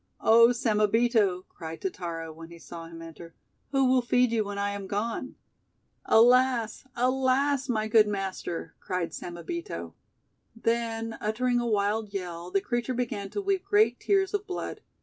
[0.23, 3.35] :eOh, Samebito," cried Totaro, when he saw him enter,
[3.69, 5.35] "who will feed you when I am gone?'
[6.05, 6.87] "Alas!
[6.95, 7.69] Alas!
[7.69, 9.93] My good master!'* cried Same bito.
[10.55, 14.81] Then, uttering a wild yell, the creature began to weep great tears of blood.